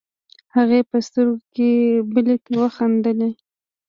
[0.55, 1.69] هغې په سترګو کې
[2.13, 3.31] بلې ته وخندلې.